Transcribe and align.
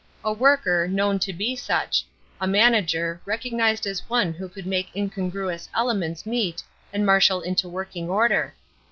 A 0.25 0.33
worker, 0.33 0.87
known 0.87 1.19
to 1.19 1.31
be 1.31 1.55
such; 1.55 2.03
a 2.39 2.47
manager, 2.47 3.21
recognized 3.23 3.85
as 3.85 4.09
one 4.09 4.33
who 4.33 4.49
could 4.49 4.65
make 4.65 4.89
incongruous 4.95 5.69
elements 5.75 6.25
meet 6.25 6.63
and 6.91 7.05
marshal 7.05 7.41
into 7.41 7.69
working 7.69 8.09
order. 8.09 8.55